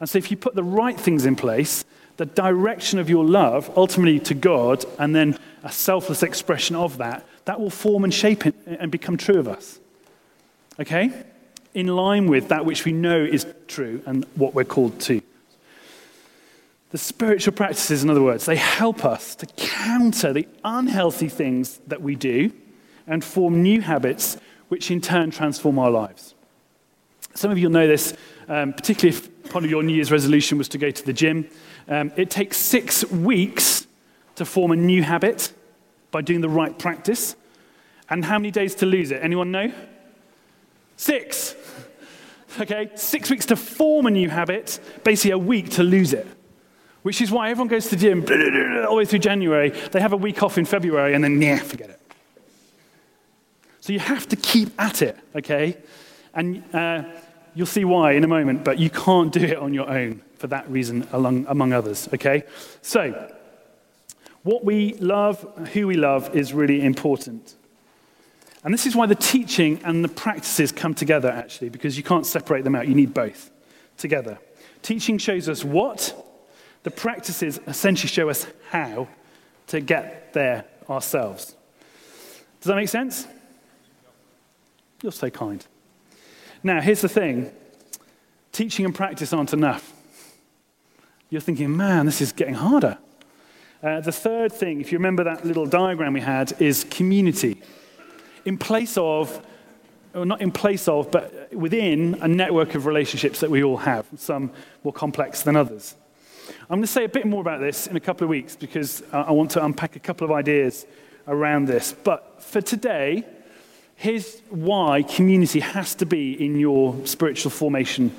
[0.00, 1.84] And so, if you put the right things in place,
[2.18, 7.26] the direction of your love, ultimately to God, and then a selfless expression of that,
[7.46, 9.78] that will form and shape it and become true of us.
[10.78, 11.10] Okay?
[11.74, 15.22] In line with that which we know is true and what we're called to.
[16.96, 22.00] The spiritual practices, in other words, they help us to counter the unhealthy things that
[22.00, 22.50] we do
[23.06, 26.34] and form new habits which in turn transform our lives.
[27.34, 28.14] Some of you will know this,
[28.48, 31.50] um, particularly if part of your New Year's resolution was to go to the gym.
[31.86, 33.86] Um, it takes six weeks
[34.36, 35.52] to form a new habit
[36.10, 37.36] by doing the right practice.
[38.08, 39.22] And how many days to lose it?
[39.22, 39.70] Anyone know?
[40.96, 41.56] Six.
[42.58, 46.26] Okay, six weeks to form a new habit, basically a week to lose it.
[47.06, 48.18] Which is why everyone goes to the gym
[48.84, 49.70] all the way through January.
[49.70, 52.00] They have a week off in February and then, yeah, forget it.
[53.78, 55.76] So you have to keep at it, okay?
[56.34, 57.04] And uh,
[57.54, 60.48] you'll see why in a moment, but you can't do it on your own for
[60.48, 62.42] that reason, along, among others, okay?
[62.82, 63.32] So,
[64.42, 67.54] what we love, who we love, is really important.
[68.64, 72.26] And this is why the teaching and the practices come together, actually, because you can't
[72.26, 72.88] separate them out.
[72.88, 73.52] You need both
[73.96, 74.40] together.
[74.82, 76.25] Teaching shows us what,
[76.86, 79.08] the practices essentially show us how
[79.66, 81.56] to get there ourselves.
[82.60, 83.26] Does that make sense?
[85.02, 85.66] You're so kind.
[86.62, 87.50] Now, here's the thing
[88.52, 89.92] teaching and practice aren't enough
[91.28, 92.98] you're thinking, man, this is getting harder.
[93.82, 97.60] Uh, the third thing, if you remember that little diagram we had, is community.
[98.44, 99.44] In place of,
[100.14, 104.06] or not in place of, but within a network of relationships that we all have,
[104.16, 104.52] some
[104.84, 105.96] more complex than others.
[106.68, 109.00] I'm going to say a bit more about this in a couple of weeks because
[109.12, 110.84] I want to unpack a couple of ideas
[111.28, 111.92] around this.
[111.92, 113.24] But for today,
[113.94, 118.10] here's why community has to be in your spiritual formation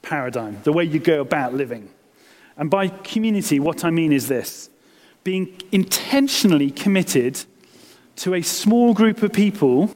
[0.00, 1.90] paradigm, the way you go about living.
[2.56, 4.70] And by community, what I mean is this
[5.22, 7.44] being intentionally committed
[8.16, 9.94] to a small group of people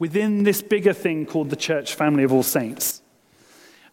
[0.00, 3.02] within this bigger thing called the church family of all saints.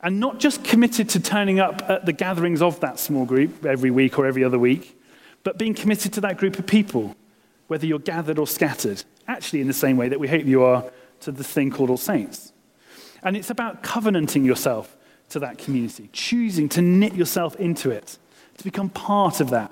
[0.04, 3.92] And not just committed to turning up at the gatherings of that small group every
[3.92, 5.00] week or every other week,
[5.44, 7.16] but being committed to that group of people,
[7.68, 10.86] whether you're gathered or scattered, actually in the same way that we hope you are
[11.22, 12.52] to the thing called all saints.
[13.24, 14.98] And it's about covenanting yourself
[15.30, 18.18] to that community, choosing to knit yourself into it,
[18.58, 19.72] to become part of that.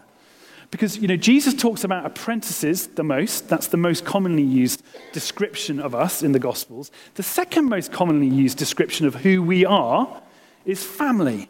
[0.72, 3.50] Because, you know, Jesus talks about apprentices the most.
[3.50, 6.92] That's the most commonly used description of us in the Gospels.
[7.16, 10.22] The second most commonly used description of who we are
[10.66, 11.50] is family.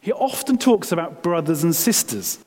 [0.00, 2.38] He often talks about brothers and sisters,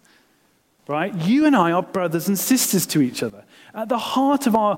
[0.87, 1.13] right?
[1.15, 3.43] You and I are brothers and sisters to each other.
[3.73, 4.77] At the heart of our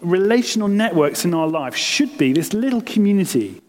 [0.00, 3.62] relational networks in our life should be this little community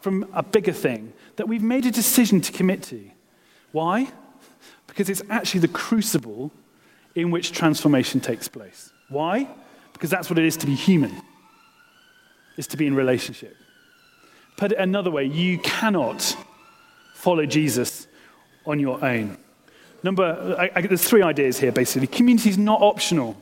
[0.00, 3.10] from a bigger thing that we've made a decision to commit to.
[3.72, 4.08] Why?
[4.90, 6.50] Because it's actually the crucible
[7.14, 8.92] in which transformation takes place.
[9.08, 9.48] Why?
[9.92, 11.12] Because that's what it is to be human,
[12.56, 13.56] is to be in relationship.
[14.56, 16.36] Put it another way, you cannot
[17.14, 18.06] follow Jesus
[18.66, 19.38] on your own.
[20.02, 22.06] Number, I, I, there's three ideas here basically.
[22.06, 23.36] Community is not optional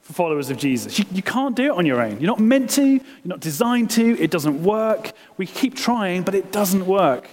[0.00, 0.98] for followers of Jesus.
[0.98, 2.20] You, you can't do it on your own.
[2.20, 5.12] You're not meant to, you're not designed to, it doesn't work.
[5.36, 7.28] We keep trying, but it doesn't work.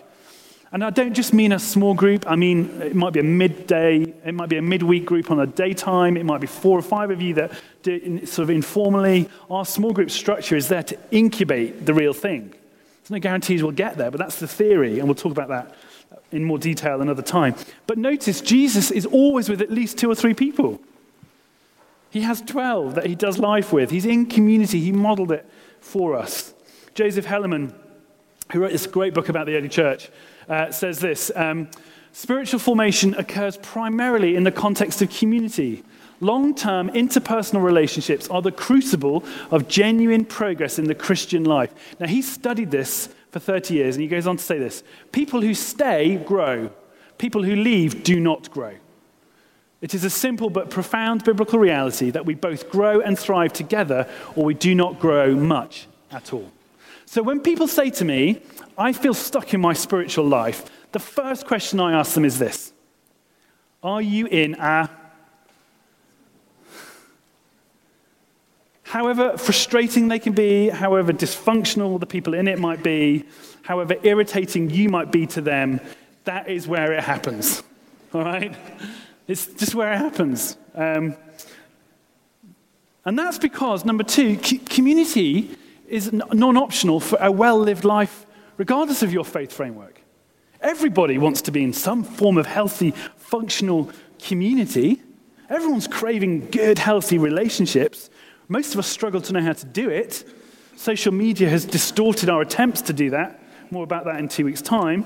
[0.74, 4.04] And I don't just mean a small group, I mean it might be a midday,
[4.26, 7.12] it might be a midweek group on a daytime, it might be four or five
[7.12, 7.52] of you that
[7.84, 9.30] do sort of informally.
[9.50, 12.54] Our small group structure is there to incubate the real thing.
[13.02, 15.76] There's no guarantees we'll get there, but that's the theory, and we'll talk about that
[16.32, 17.56] in more detail another time.
[17.86, 20.80] But notice, Jesus is always with at least two or three people.
[22.10, 23.90] He has 12 that he does life with.
[23.90, 24.80] He's in community.
[24.80, 26.54] He modeled it for us.
[26.94, 27.74] Joseph Hellerman,
[28.52, 30.10] who wrote this great book about the early church,
[30.52, 31.70] uh, says this um,
[32.14, 35.82] Spiritual formation occurs primarily in the context of community.
[36.20, 41.74] Long term interpersonal relationships are the crucible of genuine progress in the Christian life.
[42.00, 44.84] Now, he studied this for 30 years, and he goes on to say this
[45.14, 46.70] People who stay grow,
[47.18, 48.76] people who leave do not grow.
[49.80, 54.08] It is a simple but profound biblical reality that we both grow and thrive together,
[54.36, 56.52] or we do not grow much at all.
[57.12, 58.42] So when people say to me,
[58.78, 62.72] I feel stuck in my spiritual life, the first question I ask them is this
[63.84, 64.90] Are you in a.
[68.84, 73.26] However frustrating they can be, however dysfunctional the people in it might be,
[73.64, 75.82] however irritating you might be to them,
[76.24, 77.62] that is where it happens.
[78.14, 78.56] All right?
[79.28, 80.56] It's just where it happens.
[80.74, 81.18] Um,
[83.04, 85.58] and that's because, number two, community
[85.92, 88.26] is non optional for a well lived life,
[88.58, 90.02] regardless of your faith framework.
[90.62, 93.92] Everybody wants to be in some form of healthy, functional
[94.24, 95.02] community.
[95.50, 98.10] Everyone's craving good, healthy relationships.
[98.48, 100.24] Most of us struggle to know how to do it.
[100.78, 103.42] Social media has distorted our attempts to do that.
[103.70, 105.06] More about that in two weeks' time.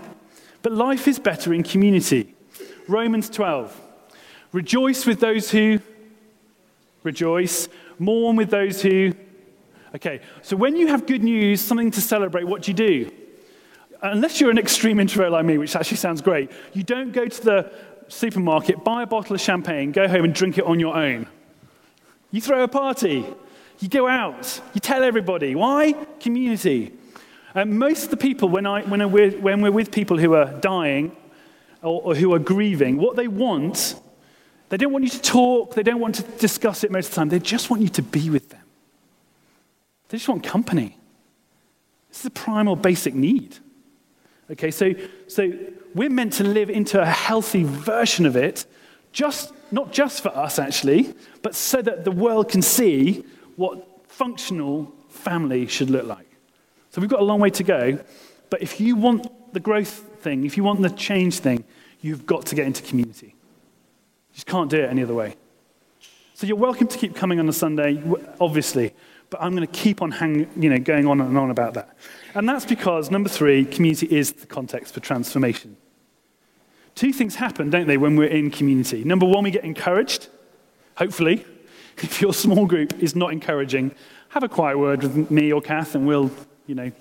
[0.62, 2.36] But life is better in community.
[2.88, 3.82] Romans 12.
[4.52, 5.80] Rejoice with those who
[7.04, 9.14] rejoice, mourn with those who.
[9.96, 13.12] Okay, so when you have good news, something to celebrate, what do you do?
[14.02, 17.42] Unless you're an extreme introvert like me, which actually sounds great, you don't go to
[17.42, 17.74] the
[18.10, 21.28] supermarket, buy a bottle of champagne, go home and drink it on your own.
[22.30, 23.26] You throw a party,
[23.80, 25.56] you go out, you tell everybody.
[25.56, 25.94] Why?
[26.20, 26.92] Community.
[27.56, 30.52] Um, most of the people, when, I, when, we're, when we're with people who are
[30.60, 31.16] dying
[31.82, 33.96] or, or who are grieving, what they want
[34.68, 37.16] they don't want you to talk, they don't want to discuss it most of the
[37.18, 37.30] time.
[37.30, 38.65] They just want you to be with them.
[40.10, 40.98] They just want company.
[42.10, 43.58] This is a primal basic need.
[44.52, 44.94] Okay, so,
[45.28, 45.52] so
[45.96, 48.66] we're meant to live into a healthy version of it,
[49.12, 54.94] just, not just for us actually, but so that the world can see what functional
[55.10, 56.28] family should look like.
[56.92, 58.00] So we've got a long way to go,
[58.50, 59.90] but if you want the growth
[60.22, 61.64] thing, if you want the change thing,
[62.02, 63.28] you've got to get into community.
[63.28, 65.36] You just can't do it any other way.
[66.36, 68.04] So you're welcome to keep coming on a Sunday,
[68.40, 68.94] obviously,
[69.36, 71.98] but I'm going to keep on hang, you know, going on and on about that.
[72.36, 75.76] And that's because, number three, community is the context for transformation.
[76.96, 79.04] Two things happen, don't they, when we're in community?
[79.04, 80.30] Number one, we get encouraged,
[80.96, 81.46] hopefully.
[81.98, 83.96] If your small group is not encouraging,
[84.28, 86.30] have a quiet word with me or Kath, and we'll,
[86.68, 86.92] you know,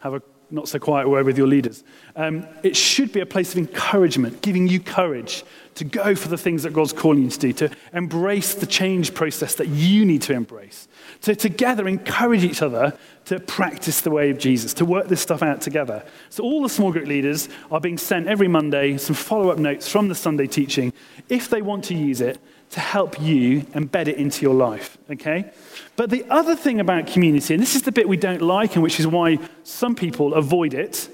[0.00, 1.82] have a not so quiet word with your leaders.
[2.14, 5.44] Um, it should be a place of encouragement, giving you courage
[5.74, 9.12] to go for the things that God's calling you to do, to embrace the change
[9.12, 10.88] process that you need to embrace,
[11.22, 15.42] to together encourage each other to practice the way of Jesus, to work this stuff
[15.42, 16.04] out together.
[16.30, 19.88] So, all the small group leaders are being sent every Monday some follow up notes
[19.88, 20.92] from the Sunday teaching
[21.28, 22.38] if they want to use it
[22.70, 25.50] to help you embed it into your life, okay?
[25.94, 28.82] But the other thing about community, and this is the bit we don't like, and
[28.82, 31.08] which is why some people avoid it,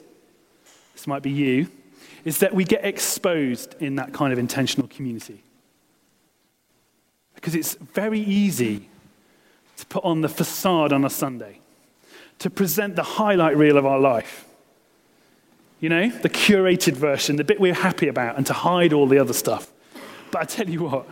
[0.94, 1.68] this might be you,
[2.24, 5.42] is that we get exposed in that kind of intentional community.
[7.34, 8.88] Because it's very easy
[9.76, 11.58] to put on the facade on a Sunday,
[12.38, 14.46] to present the highlight reel of our life.
[15.80, 19.18] You know, the curated version, the bit we're happy about, and to hide all the
[19.18, 19.72] other stuff.
[20.30, 21.08] But I tell you what,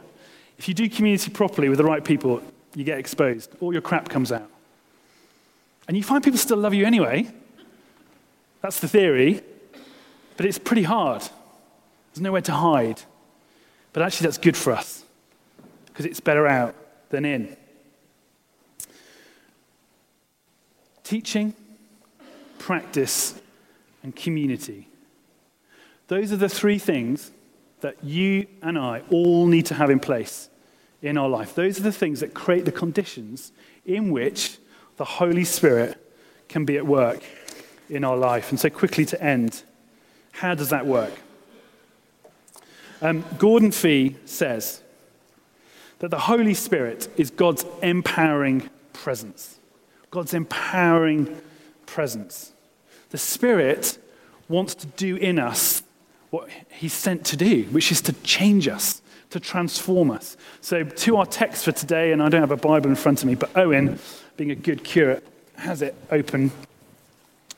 [0.60, 2.42] if you do community properly with the right people,
[2.74, 3.50] you get exposed.
[3.62, 4.46] All your crap comes out.
[5.88, 7.30] And you find people still love you anyway.
[8.60, 9.40] That's the theory.
[10.36, 11.22] But it's pretty hard.
[12.12, 13.00] There's nowhere to hide.
[13.94, 15.02] But actually, that's good for us
[15.86, 16.74] because it's better out
[17.08, 17.56] than in.
[21.04, 21.54] Teaching,
[22.58, 23.40] practice,
[24.02, 24.88] and community.
[26.08, 27.30] Those are the three things
[27.80, 30.49] that you and I all need to have in place
[31.02, 31.54] in our life.
[31.54, 33.52] Those are the things that create the conditions
[33.84, 34.58] in which
[34.96, 35.96] the Holy Spirit
[36.48, 37.22] can be at work
[37.88, 38.50] in our life.
[38.50, 39.62] And so, quickly to end,
[40.32, 41.12] how does that work?
[43.02, 44.82] Um, Gordon Fee says
[46.00, 49.58] that the Holy Spirit is God's empowering presence.
[50.10, 51.40] God's empowering
[51.86, 52.52] presence.
[53.10, 53.98] The Spirit
[54.48, 55.82] wants to do in us
[56.30, 59.00] what He's sent to do, which is to change us,
[59.30, 60.36] to transform us.
[60.60, 63.28] So, to our text for today, and I don't have a Bible in front of
[63.28, 63.98] me, but Owen,
[64.36, 65.26] being a good curate,
[65.56, 66.50] has it open.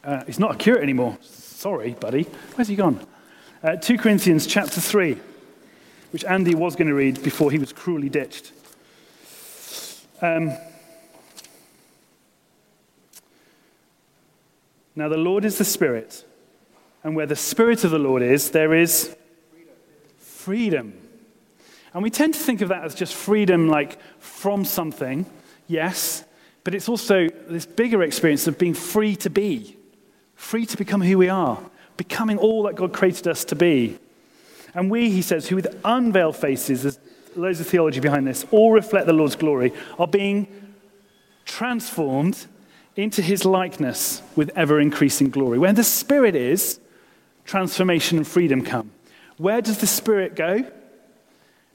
[0.04, 1.16] Uh, he's not a curate anymore.
[1.22, 2.24] Sorry, buddy.
[2.54, 3.06] Where's he gone?
[3.62, 5.16] Uh, 2 Corinthians chapter 3
[6.12, 8.52] which Andy was going to read before he was cruelly ditched.
[10.20, 10.52] Um,
[14.94, 16.24] now, the Lord is the Spirit,
[17.02, 19.16] and where the Spirit of the Lord is, there is
[20.18, 20.92] freedom.
[21.94, 25.26] And we tend to think of that as just freedom, like from something,
[25.66, 26.24] yes,
[26.64, 29.76] but it's also this bigger experience of being free to be,
[30.34, 31.58] free to become who we are,
[31.96, 33.98] becoming all that God created us to be.
[34.74, 36.98] And we, he says, who with unveiled faces, there's
[37.36, 40.46] loads of theology behind this, all reflect the Lord's glory, are being
[41.44, 42.46] transformed
[42.96, 45.58] into his likeness with ever increasing glory.
[45.58, 46.78] Where the Spirit is,
[47.44, 48.92] transformation and freedom come.
[49.36, 50.64] Where does the Spirit go?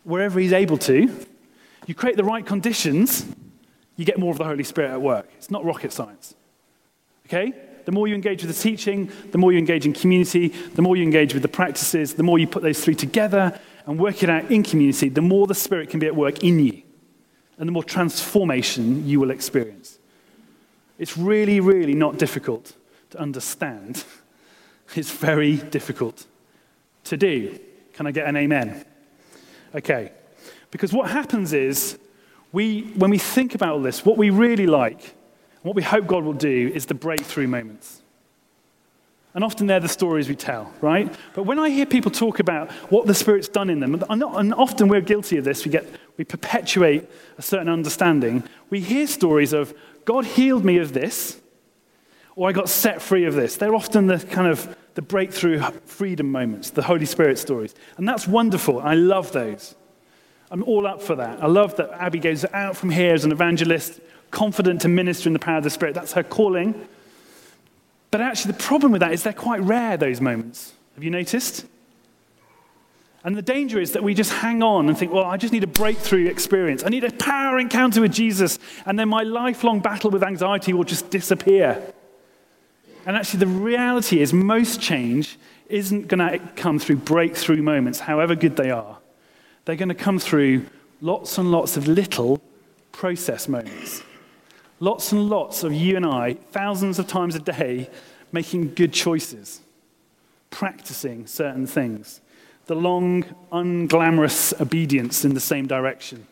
[0.07, 1.13] Wherever he's able to.
[1.85, 3.25] You create the right conditions,
[3.97, 5.29] you get more of the Holy Spirit at work.
[5.37, 6.33] It's not rocket science.
[7.25, 7.53] Okay?
[7.83, 10.95] The more you engage with the teaching, the more you engage in community, the more
[10.95, 14.29] you engage with the practices, the more you put those three together and work it
[14.29, 16.83] out in community, the more the Spirit can be at work in you
[17.57, 19.99] and the more transformation you will experience.
[20.97, 22.73] It's really, really not difficult
[23.09, 24.05] to understand.
[24.95, 26.25] It's very difficult
[27.03, 27.59] to do.
[27.91, 28.85] Can I get an amen?
[29.75, 30.11] Okay.
[30.71, 31.97] Because what happens is,
[32.51, 35.15] we, when we think about all this, what we really like
[35.67, 38.01] what we hope God will do is the breakthrough moments.
[39.33, 41.13] And often they're the stories we tell, right?
[41.33, 44.87] But when I hear people talk about what the Spirit's done in them, and often
[44.87, 45.85] we're guilty of this, we, get,
[46.17, 47.07] we perpetuate
[47.37, 48.43] a certain understanding.
[48.69, 49.73] We hear stories of,
[50.05, 51.39] God healed me of this,
[52.37, 53.55] or I got set free of this.
[53.57, 57.73] They're often the kind of the breakthrough freedom moments, the Holy Spirit stories.
[57.97, 58.79] And that's wonderful.
[58.79, 59.75] I love those.
[60.51, 61.43] I'm all up for that.
[61.43, 65.33] I love that Abby goes out from here as an evangelist confident to minister in
[65.33, 65.95] the power of the Spirit.
[65.95, 66.87] That's her calling.
[68.11, 70.73] But actually, the problem with that is they're quite rare, those moments.
[70.93, 71.65] Have you noticed?
[73.23, 75.63] And the danger is that we just hang on and think, well, I just need
[75.63, 76.83] a breakthrough experience.
[76.83, 80.83] I need a power encounter with Jesus, and then my lifelong battle with anxiety will
[80.83, 81.93] just disappear.
[83.07, 85.39] And actually, the reality is, most change
[85.69, 88.97] isn't going to come through breakthrough moments, however good they are.
[89.63, 90.65] They're going to come through
[90.99, 92.41] lots and lots of little
[92.91, 94.03] process moments.
[94.81, 97.89] Lots and lots of you and I, thousands of times a day,
[98.33, 99.61] making good choices,
[100.49, 102.19] practicing certain things.
[102.65, 106.27] The long, unglamorous obedience in the same direction.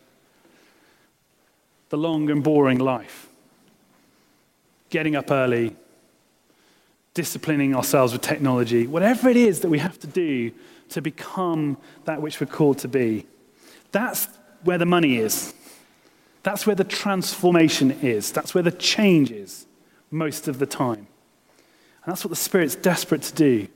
[1.88, 3.28] The long and boring life.
[4.90, 5.74] Getting up early,
[7.16, 10.52] disciplining ourselves with technology, whatever it is that we have to do
[10.90, 13.26] to become that which we're called to be.
[13.90, 14.28] That's
[14.64, 15.54] where the money is.
[16.42, 18.30] That's where the transformation is.
[18.30, 19.66] That's where the change is
[20.10, 21.08] most of the time.
[22.04, 23.66] And that's what the Spirit's desperate to do.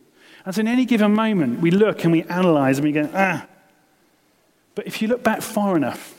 [0.44, 3.46] And so in any given moment, we look and we analyze and we go, ah.
[4.74, 6.14] But if you look back far enough,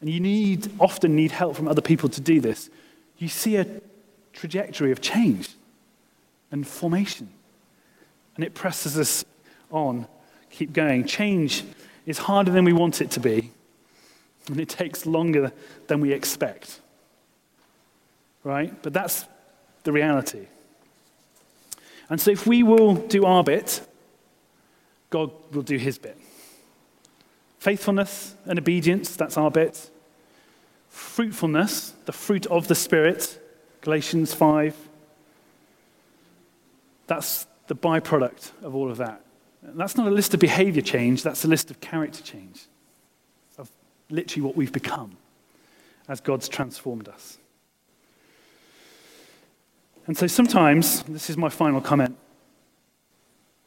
[0.00, 2.68] and you need, often need help from other people to do this,
[3.18, 3.66] you see a
[4.32, 5.50] trajectory of change
[6.52, 7.28] and formation.
[8.36, 9.24] And it presses us
[9.70, 10.06] on,
[10.50, 11.06] keep going.
[11.06, 11.64] Change
[12.06, 13.50] is harder than we want it to be.
[14.48, 15.52] And it takes longer
[15.88, 16.80] than we expect.
[18.44, 18.80] Right?
[18.82, 19.26] But that's
[19.82, 20.46] the reality.
[22.08, 23.86] And so if we will do our bit,
[25.10, 26.18] God will do his bit.
[27.58, 29.90] Faithfulness and obedience, that's our bit.
[30.88, 33.38] Fruitfulness, the fruit of the Spirit,
[33.80, 34.74] Galatians 5.
[37.12, 39.20] That's the byproduct of all of that.
[39.62, 42.62] That's not a list of behavior change, that's a list of character change,
[43.58, 43.70] of
[44.08, 45.18] literally what we've become
[46.08, 47.36] as God's transformed us.
[50.06, 52.16] And so sometimes, this is my final comment,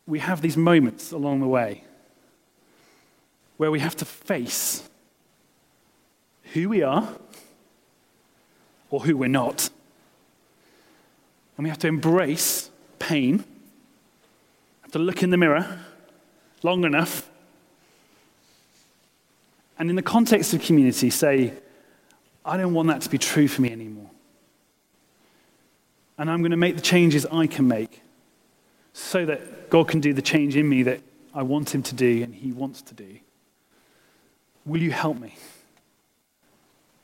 [0.08, 1.84] we have these moments along the way
[3.58, 4.89] where we have to face
[6.54, 7.08] who we are
[8.89, 9.70] or who we're not.
[11.58, 12.72] And we have to embrace
[13.06, 13.43] pain,
[14.82, 15.80] have to look in the mirror
[16.64, 17.30] long enough,
[19.78, 21.53] and in the context of community, say,
[22.43, 24.10] I don't want that to be true for me anymore.
[26.18, 28.01] And I'm going to make the changes I can make
[28.93, 31.01] so that God can do the change in me that
[31.34, 33.20] I want Him to do and He wants to do.
[34.66, 35.36] Will you help me?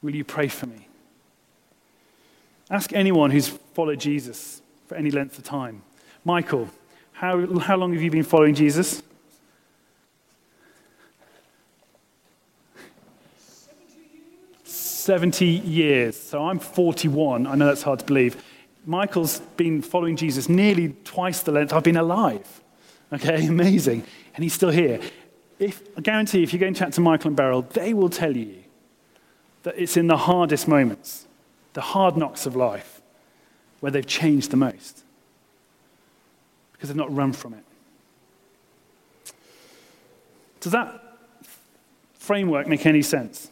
[0.01, 0.87] Will you pray for me?
[2.69, 5.83] Ask anyone who's followed Jesus for any length of time.
[6.23, 6.69] Michael,
[7.13, 9.01] how, how long have you been following Jesus?
[14.63, 16.15] 70 years.
[16.15, 17.47] So I'm 41.
[17.47, 18.43] I know that's hard to believe.
[18.85, 22.61] Michael's been following Jesus nearly twice the length I've been alive.
[23.11, 24.03] Okay, amazing.
[24.35, 24.99] And he's still here.
[25.59, 28.35] If, I guarantee if you go and chat to Michael and Beryl, they will tell
[28.35, 28.63] you
[29.63, 31.27] that it's in the hardest moments,
[31.73, 33.01] the hard knocks of life,
[33.79, 35.03] where they've changed the most.
[36.81, 37.63] Because they've not run from it.
[40.61, 41.19] Does that
[42.15, 43.51] framework make any sense?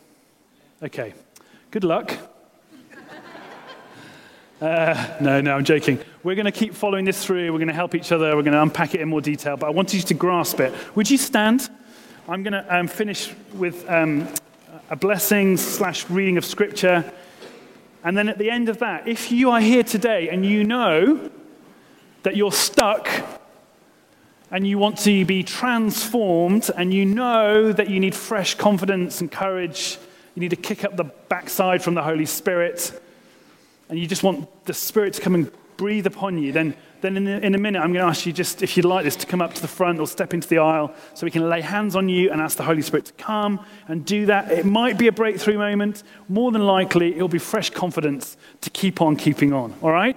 [0.81, 1.13] Okay.
[1.69, 2.17] Good luck.
[4.61, 5.97] Uh, no, no, I'm joking.
[6.21, 7.49] We're going to keep following this through.
[7.53, 8.35] We're going to help each other.
[8.35, 9.55] We're going to unpack it in more detail.
[9.55, 10.73] But I want you to grasp it.
[10.97, 11.69] Would you stand?
[12.27, 14.27] I'm going to um, finish with um,
[14.89, 17.09] a blessing slash reading of scripture.
[18.03, 21.31] And then at the end of that, if you are here today and you know
[22.23, 23.09] that you're stuck
[24.51, 29.31] and you want to be transformed and you know that you need fresh confidence and
[29.31, 29.97] courage
[30.39, 32.97] you need to kick up the backside from the Holy Spirit,
[33.89, 37.27] and you just want the Spirit to come and breathe upon you, then, then in,
[37.27, 39.27] a, in a minute, I'm going to ask you just, if you'd like this, to
[39.27, 41.93] come up to the front or step into the aisle so we can lay hands
[41.95, 44.49] on you and ask the Holy Spirit to come and do that.
[44.49, 46.03] It might be a breakthrough moment.
[46.29, 49.73] More than likely, it'll be fresh confidence to keep on keeping on.
[49.81, 50.15] All right?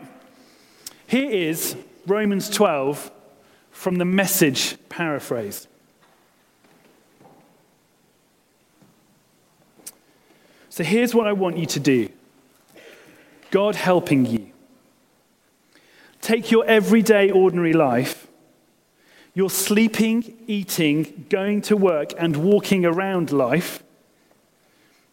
[1.08, 1.76] Here is
[2.06, 3.10] Romans 12
[3.70, 5.66] from the message paraphrase.
[10.68, 12.08] So here's what I want you to do
[13.50, 14.48] God helping you.
[16.20, 18.28] Take your everyday, ordinary life,
[19.34, 23.82] your sleeping, eating, going to work, and walking around life,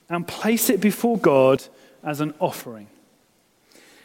[0.07, 1.63] and place it before God
[2.03, 2.87] as an offering.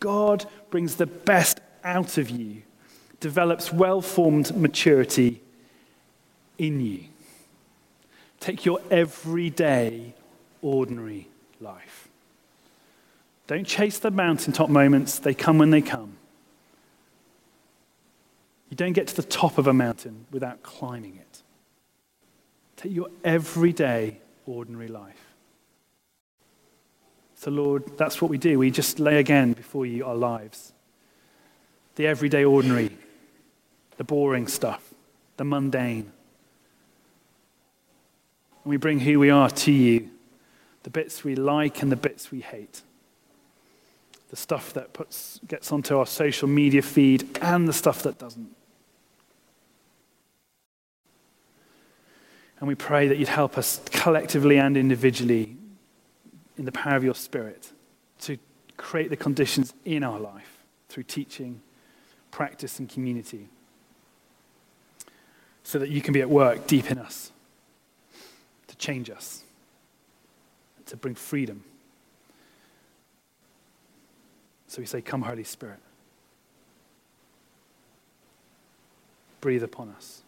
[0.00, 2.62] God brings the best out of you,
[3.20, 5.40] develops well formed maturity
[6.58, 7.04] in you.
[8.40, 10.14] Take your everyday,
[10.62, 11.28] ordinary
[11.60, 12.08] life.
[13.46, 16.16] Don't chase the mountaintop moments, they come when they come.
[18.70, 21.42] You don't get to the top of a mountain without climbing it.
[22.76, 25.27] Take your everyday, ordinary life.
[27.38, 28.58] So, Lord, that's what we do.
[28.58, 30.72] We just lay again before you our lives.
[31.94, 32.90] The everyday, ordinary,
[33.96, 34.92] the boring stuff,
[35.36, 36.10] the mundane,
[38.64, 40.10] and we bring who we are to you
[40.82, 42.82] the bits we like and the bits we hate.
[44.30, 48.54] The stuff that puts, gets onto our social media feed and the stuff that doesn't.
[52.58, 55.57] And we pray that you'd help us collectively and individually
[56.58, 57.72] in the power of your Spirit
[58.20, 58.36] to
[58.76, 61.60] create the conditions in our life through teaching,
[62.30, 63.48] practice, and community
[65.62, 67.30] so that you can be at work deep in us
[68.66, 69.42] to change us,
[70.86, 71.62] to bring freedom.
[74.66, 75.80] So we say, Come, Holy Spirit.
[79.40, 80.22] Breathe upon us.